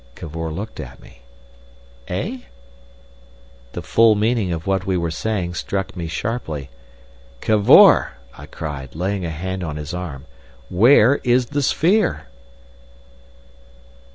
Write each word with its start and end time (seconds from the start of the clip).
Cavor 0.15 0.49
looked 0.51 0.79
at 0.79 0.99
me. 0.99 1.21
"Eh?" 2.07 2.39
The 3.73 3.83
full 3.83 4.15
meaning 4.15 4.51
of 4.51 4.65
what 4.65 4.83
we 4.83 4.97
were 4.97 5.11
saying 5.11 5.53
struck 5.53 5.95
me 5.95 6.07
sharply. 6.07 6.71
"Cavor!" 7.39 8.13
I 8.35 8.47
cried, 8.47 8.95
laying 8.95 9.25
a 9.25 9.29
hand 9.29 9.63
on 9.63 9.75
his 9.75 9.93
arm, 9.93 10.25
"where 10.69 11.17
is 11.23 11.45
the 11.53 11.61
sphere?" 11.61 12.25